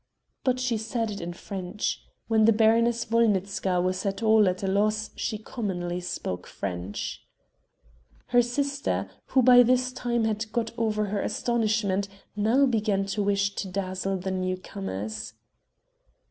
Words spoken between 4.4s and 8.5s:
at a loss she commonly spoke French. Her